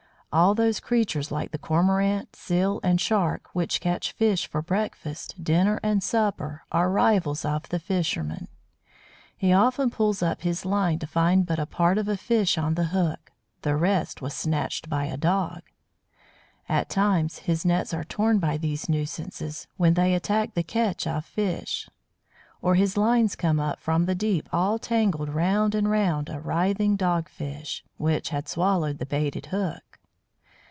All 0.33 0.55
those 0.55 0.79
creatures, 0.79 1.29
like 1.29 1.51
the 1.51 1.57
Cormorant, 1.57 2.37
Seal, 2.37 2.79
and 2.83 3.01
Shark, 3.01 3.49
which 3.51 3.81
catch 3.81 4.13
fish 4.13 4.47
for 4.47 4.61
breakfast, 4.61 5.43
dinner 5.43 5.77
and 5.83 6.01
supper, 6.01 6.63
are 6.71 6.89
rivals 6.89 7.43
of 7.43 7.67
the 7.67 7.79
fisherman. 7.79 8.47
He 9.37 9.51
often 9.51 9.89
pulls 9.89 10.23
up 10.23 10.43
his 10.43 10.63
line 10.63 10.99
to 10.99 11.05
find 11.05 11.45
but 11.45 11.59
a 11.59 11.65
part 11.65 11.97
of 11.97 12.07
a 12.07 12.15
fish 12.15 12.57
on 12.57 12.75
the 12.75 12.85
hook 12.95 13.33
the 13.63 13.75
rest 13.75 14.21
was 14.21 14.33
snatched 14.33 14.87
by 14.89 15.03
a 15.07 15.17
"dog." 15.17 15.63
At 16.69 16.87
times 16.87 17.39
his 17.39 17.65
nets 17.65 17.93
are 17.93 18.05
torn 18.05 18.39
by 18.39 18.55
these 18.55 18.87
nuisances, 18.87 19.67
when 19.75 19.95
they 19.95 20.13
attack 20.13 20.53
the 20.53 20.63
"catch" 20.63 21.05
of 21.05 21.25
fish. 21.25 21.89
Or 22.61 22.75
his 22.75 22.95
lines 22.95 23.35
come 23.35 23.59
up 23.59 23.81
from 23.81 24.05
the 24.05 24.15
deep 24.15 24.47
all 24.53 24.79
tangled 24.79 25.27
round 25.27 25.75
and 25.75 25.91
round 25.91 26.29
a 26.29 26.39
writhing 26.39 26.95
Dog 26.95 27.27
fish, 27.27 27.83
which 27.97 28.29
had 28.29 28.47
swallowed 28.47 28.99
the 28.99 29.05
baited 29.05 29.47
hook. 29.47 29.81